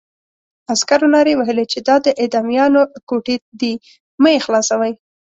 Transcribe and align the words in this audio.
عسکرو 0.73 1.07
نارې 1.15 1.33
وهلې 1.37 1.65
چې 1.71 1.79
دا 1.87 1.95
د 2.05 2.07
اعدامیانو 2.21 2.81
کوټې 3.09 3.35
دي 3.59 3.73
مه 4.21 4.29
یې 4.35 4.39
خلاصوئ. 4.45 4.93